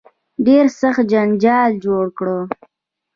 [0.45, 2.27] ډېر سخت جنجال جوړ کړ.